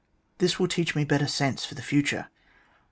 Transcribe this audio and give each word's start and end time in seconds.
This 0.39 0.57
will 0.57 0.67
teach 0.67 0.95
me 0.95 1.03
better 1.03 1.27
sense 1.27 1.63
for 1.63 1.75
the 1.75 1.83
future. 1.83 2.29